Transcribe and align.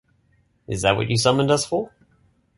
Is 0.67 0.81
that 0.81 0.95
what 0.95 1.11
you 1.11 1.15
summoned 1.15 1.51
us 1.51 1.63
for? 1.63 1.91